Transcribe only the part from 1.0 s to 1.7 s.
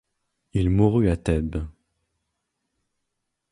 à Thèbes.